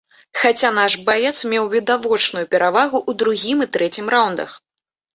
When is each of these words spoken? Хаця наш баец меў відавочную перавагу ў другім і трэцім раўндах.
Хаця 0.43 0.71
наш 0.77 0.95
баец 1.09 1.33
меў 1.53 1.69
відавочную 1.75 2.45
перавагу 2.57 2.97
ў 3.09 3.23
другім 3.23 3.57
і 3.67 3.73
трэцім 3.79 4.05
раўндах. 4.19 4.61